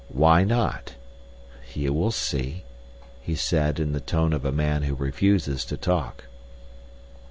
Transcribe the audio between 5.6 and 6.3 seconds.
to talk.